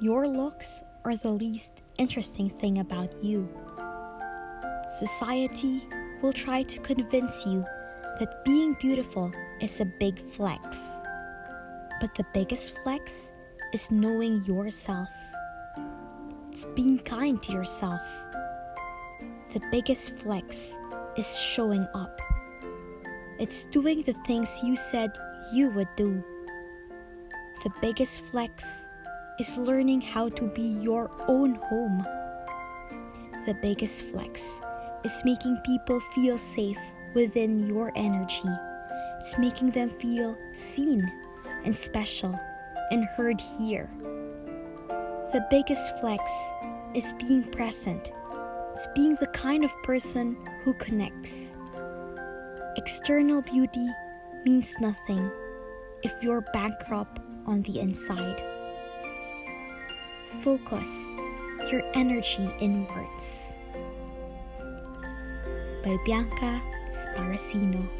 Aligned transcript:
Your 0.00 0.26
looks 0.26 0.82
are 1.04 1.14
the 1.14 1.28
least 1.28 1.82
interesting 1.98 2.48
thing 2.48 2.78
about 2.78 3.22
you. 3.22 3.46
Society 4.88 5.86
will 6.22 6.32
try 6.32 6.62
to 6.62 6.80
convince 6.80 7.44
you 7.44 7.60
that 8.18 8.42
being 8.42 8.74
beautiful 8.80 9.30
is 9.60 9.78
a 9.78 9.84
big 9.84 10.18
flex. 10.18 10.64
But 12.00 12.14
the 12.14 12.24
biggest 12.32 12.78
flex 12.82 13.30
is 13.74 13.90
knowing 13.90 14.42
yourself. 14.46 15.10
It's 16.50 16.64
being 16.74 17.00
kind 17.00 17.42
to 17.42 17.52
yourself. 17.52 18.00
The 19.52 19.60
biggest 19.70 20.16
flex 20.16 20.78
is 21.18 21.38
showing 21.38 21.86
up. 21.94 22.18
It's 23.38 23.66
doing 23.66 24.00
the 24.04 24.16
things 24.26 24.60
you 24.64 24.76
said 24.76 25.10
you 25.52 25.68
would 25.72 25.94
do. 25.94 26.24
The 27.64 27.70
biggest 27.82 28.22
flex 28.22 28.86
is 29.40 29.56
learning 29.56 30.02
how 30.02 30.28
to 30.28 30.46
be 30.48 30.76
your 30.82 31.10
own 31.26 31.54
home. 31.54 32.02
The 33.46 33.56
biggest 33.62 34.02
flex 34.04 34.60
is 35.02 35.22
making 35.24 35.56
people 35.64 35.98
feel 36.14 36.36
safe 36.36 36.76
within 37.14 37.66
your 37.66 37.90
energy. 37.96 38.50
It's 39.18 39.38
making 39.38 39.70
them 39.70 39.88
feel 39.88 40.36
seen 40.52 41.10
and 41.64 41.74
special 41.74 42.38
and 42.90 43.04
heard 43.16 43.40
here. 43.40 43.88
The 45.32 45.46
biggest 45.48 45.98
flex 46.00 46.30
is 46.94 47.14
being 47.14 47.44
present. 47.44 48.12
It's 48.74 48.88
being 48.94 49.16
the 49.20 49.28
kind 49.28 49.64
of 49.64 49.70
person 49.84 50.36
who 50.64 50.74
connects. 50.74 51.56
External 52.76 53.40
beauty 53.40 53.88
means 54.44 54.74
nothing 54.80 55.30
if 56.02 56.12
you're 56.22 56.44
bankrupt 56.52 57.20
on 57.46 57.62
the 57.62 57.80
inside. 57.80 58.59
Focus 60.38 61.10
your 61.70 61.82
energy 61.94 62.48
inwards. 62.60 63.54
By 65.84 65.96
Bianca 66.06 66.62
Sparacino. 66.94 67.99